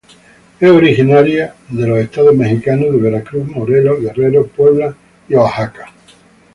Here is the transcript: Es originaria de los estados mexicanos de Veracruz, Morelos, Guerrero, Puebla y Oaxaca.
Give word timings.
Es 0.59 0.67
originaria 0.67 1.53
de 1.69 1.87
los 1.87 1.99
estados 1.99 2.33
mexicanos 2.33 2.85
de 2.91 2.97
Veracruz, 2.99 3.47
Morelos, 3.47 4.01
Guerrero, 4.01 4.47
Puebla 4.47 4.95
y 5.29 5.35
Oaxaca. 5.35 5.91